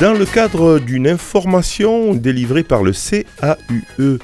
[0.00, 4.18] Dans le cadre d'une information délivrée par le CAUE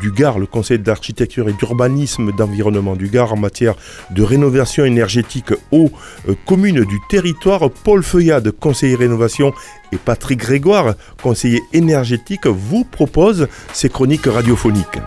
[0.00, 3.74] du Gard, le Conseil d'architecture et d'urbanisme d'environnement du Gard en matière
[4.10, 5.90] de rénovation énergétique aux
[6.30, 9.52] euh, communes du territoire, Paul Feuillade, conseiller rénovation,
[9.92, 14.98] et Patrick Grégoire, conseiller énergétique, vous proposent ces chroniques radiophoniques.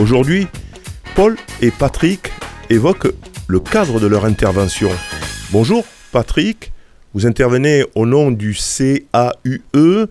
[0.00, 0.46] Aujourd'hui,
[1.14, 2.32] Paul et Patrick
[2.70, 3.12] évoquent
[3.52, 4.88] le cadre de leur intervention.
[5.50, 6.72] Bonjour Patrick,
[7.12, 10.06] vous intervenez au nom du CAUE.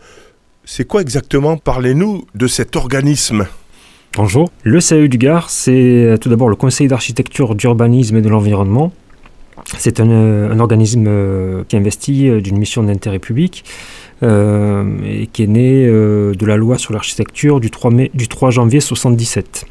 [0.63, 3.47] C'est quoi exactement Parlez-nous de cet organisme?
[4.15, 4.51] Bonjour.
[4.61, 8.93] Le CAU du Gard, c'est euh, tout d'abord le Conseil d'architecture, d'urbanisme et de l'environnement.
[9.79, 13.65] C'est un, euh, organisme euh, qui investit d'une mission d'intérêt public
[14.21, 19.65] et qui est né de la loi sur l'architecture du 3, du 3 janvier 1977.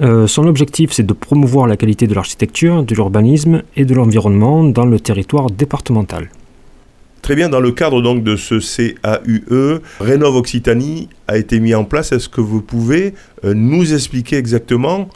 [0.00, 4.64] Euh, son objectif, c'est de promouvoir la qualité de l'architecture, de l'urbanisme et de l'environnement
[4.64, 6.30] dans le territoire départemental.
[7.20, 11.84] Très bien, dans le cadre donc de ce CAUE, Rénov Occitanie a été mis en
[11.84, 12.10] place.
[12.10, 15.08] Est-ce que vous pouvez euh, nous expliquer exactement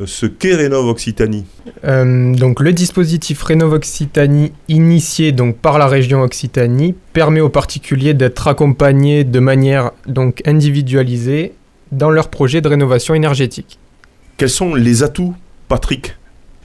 [0.00, 1.44] euh, ce qu'est Rénov Occitanie?
[1.84, 8.48] Donc le dispositif Rénov Occitanie initié donc par la région Occitanie permet aux particuliers d'être
[8.48, 11.52] accompagnés de manière donc individualisée
[11.90, 13.78] dans leur projet de rénovation énergétique.
[14.42, 15.36] Quels sont les atouts,
[15.68, 16.16] Patrick,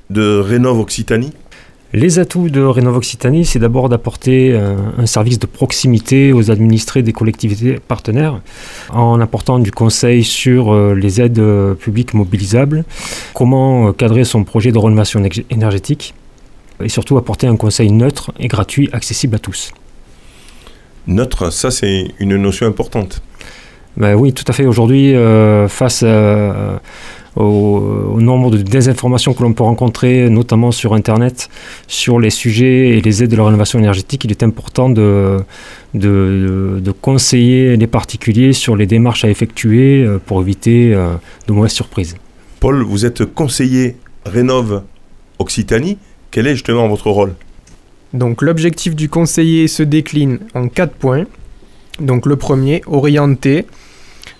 [0.10, 1.32] de Rénov Occitanie?
[1.94, 7.04] Les atouts de Rénov Occitanie, c'est d'abord d'apporter euh, un, service de proximité aux administrés
[7.04, 8.42] des collectivités partenaires
[8.90, 12.84] en apportant du conseil sur euh, les aides euh, publiques mobilisables,
[13.36, 16.16] comment cadrer son projet de rénovation énergétique
[16.84, 19.72] et surtout apporter un conseil neutre et gratuit accessible à tous.
[21.06, 23.22] Neutre, ça c'est une notion importante.
[23.98, 24.66] Ben oui, tout à fait.
[24.68, 25.16] Aujourd'hui,
[25.70, 26.80] face à
[27.38, 31.50] au, nombre de désinformations que l'on peut rencontrer, notamment sur Internet,
[31.88, 35.40] sur les sujets et les aides de la rénovation énergétique, il est important de,
[35.94, 41.14] de, conseiller les particuliers sur les démarches à effectuer euh, pour éviter euh,
[41.48, 42.16] de mauvaises surprises.
[42.60, 43.96] Paul, vous êtes conseiller
[44.26, 44.84] Rénov
[45.40, 45.98] Occitanie.
[46.32, 47.34] Quel est justement votre rôle?
[48.14, 51.26] Donc l'objectif du conseiller se décline en quatre points.
[52.00, 53.66] Donc le premier, orienter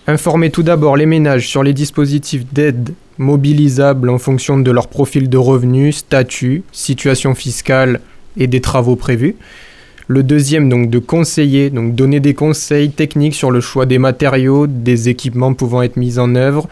[0.10, 5.30] Informer tout d'abord les ménages sur les dispositifs d'aide mobilisables en fonction de leur profil
[5.30, 8.00] de revenus, statut, situation fiscale
[8.38, 9.36] et des travaux prévus.
[10.08, 14.66] Le deuxième, donc, de conseiller, donc donner des conseils techniques sur le choix des matériaux,
[14.66, 16.70] des équipements pouvant être mis en œuvre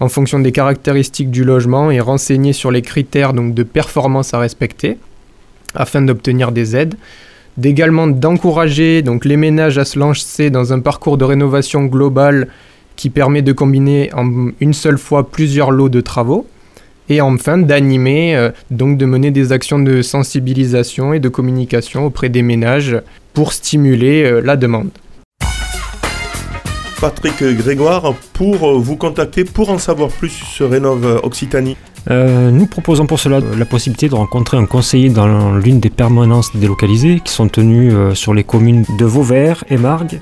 [0.00, 4.40] en fonction des caractéristiques du logement et renseigner sur les critères donc, de performance à
[4.40, 4.98] respecter
[5.76, 6.96] afin d'obtenir des aides
[7.56, 12.48] d'encourager donc les ménages à se lancer dans un parcours de rénovation globale
[12.96, 16.46] qui permet de combiner en une seule fois plusieurs lots de travaux
[17.08, 22.28] et enfin d'animer, euh, donc de mener des actions de sensibilisation et de communication auprès
[22.28, 22.96] des ménages
[23.34, 24.90] pour stimuler euh, la demande.
[27.00, 31.76] Patrick Grégoire, pour euh, vous contacter, pour en savoir plus sur Rénov Occitanie
[32.10, 37.20] nous proposons pour cela la possibilité de rencontrer un conseiller dans l'une des permanences délocalisées
[37.24, 40.20] qui sont tenues sur les communes de Vauvert et Margues,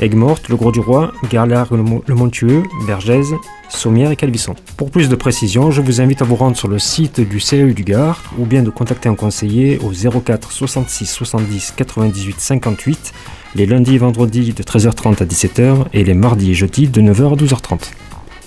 [0.00, 3.34] Aigues-Mortes, Le Gros-du-Roi, Garlard-le Montueux, Bergèze,
[3.68, 4.54] Sommières et Calvisson.
[4.76, 7.74] Pour plus de précisions, je vous invite à vous rendre sur le site du CEU
[7.74, 13.12] du Gard ou bien de contacter un conseiller au 04 66 70 98 58
[13.56, 17.32] les lundis et vendredis de 13h30 à 17h et les mardis et jeudis de 9h
[17.32, 17.90] à 12h30.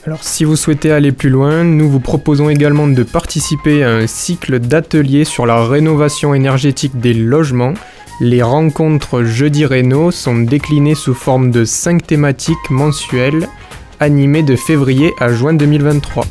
[0.05, 4.07] Alors si vous souhaitez aller plus loin, nous vous proposons également de participer à un
[4.07, 7.73] cycle d'ateliers sur la rénovation énergétique des logements
[8.19, 13.47] les rencontres Jeudi Réno sont déclinées sous forme de 5 thématiques mensuelles
[13.99, 16.25] animées de février à juin 2023.